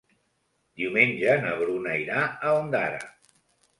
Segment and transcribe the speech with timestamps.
[0.81, 3.07] Diumenge na Bruna irà a Ondara.